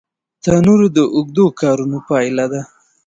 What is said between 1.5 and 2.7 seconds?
کارونو پایله ده